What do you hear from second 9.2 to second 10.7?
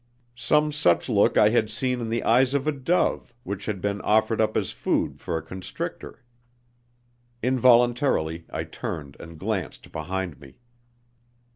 glanced behind me.